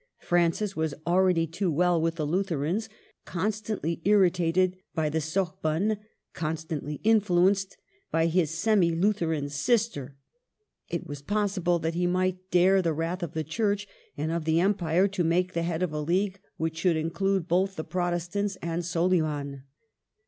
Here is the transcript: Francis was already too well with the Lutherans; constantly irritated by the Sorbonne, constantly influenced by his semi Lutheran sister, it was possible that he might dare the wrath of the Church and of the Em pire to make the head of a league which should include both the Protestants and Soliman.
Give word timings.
Francis 0.17 0.75
was 0.75 0.95
already 1.05 1.45
too 1.45 1.69
well 1.69 2.01
with 2.01 2.15
the 2.15 2.25
Lutherans; 2.25 2.89
constantly 3.23 4.01
irritated 4.03 4.75
by 4.95 5.09
the 5.09 5.21
Sorbonne, 5.21 5.97
constantly 6.33 6.95
influenced 7.03 7.77
by 8.09 8.25
his 8.25 8.49
semi 8.49 8.89
Lutheran 8.95 9.47
sister, 9.47 10.15
it 10.89 11.05
was 11.05 11.21
possible 11.21 11.77
that 11.77 11.93
he 11.93 12.07
might 12.07 12.49
dare 12.49 12.81
the 12.81 12.93
wrath 12.93 13.21
of 13.21 13.33
the 13.33 13.43
Church 13.43 13.87
and 14.17 14.31
of 14.31 14.45
the 14.45 14.59
Em 14.59 14.73
pire 14.73 15.07
to 15.07 15.23
make 15.23 15.53
the 15.53 15.61
head 15.61 15.83
of 15.83 15.93
a 15.93 16.01
league 16.01 16.41
which 16.57 16.77
should 16.77 16.97
include 16.97 17.47
both 17.47 17.75
the 17.75 17.83
Protestants 17.83 18.55
and 18.59 18.81
Soliman. 18.83 19.65